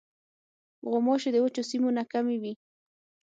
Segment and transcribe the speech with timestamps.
[0.89, 2.53] غوماشې د وچو سیمو نه کمې وي.